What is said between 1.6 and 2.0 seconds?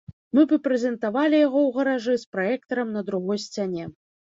ў